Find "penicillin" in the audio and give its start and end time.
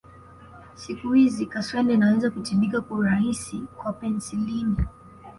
3.93-4.75